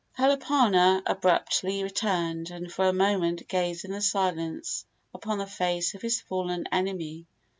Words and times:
Kalapana 0.17 1.03
abruptly 1.05 1.87
turned, 1.91 2.49
and 2.49 2.71
for 2.71 2.85
a 2.87 2.91
moment 2.91 3.47
gazed 3.47 3.85
in 3.85 4.01
silence 4.01 4.83
upon 5.13 5.37
the 5.37 5.45
face 5.45 5.93
of 5.93 6.01
his 6.01 6.21
fallen 6.21 6.63
enemy. 6.71 7.27